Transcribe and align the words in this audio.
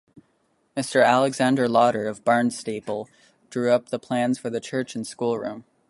Mister 0.75 1.01
Alexander 1.03 1.69
Lauder 1.69 2.07
of 2.07 2.23
Barnstaple 2.25 3.07
drew 3.51 3.71
up 3.71 3.89
the 3.89 3.99
plans 3.99 4.39
for 4.39 4.49
the 4.49 4.59
church 4.59 4.95
and 4.95 5.05
schoolroom. 5.05 5.63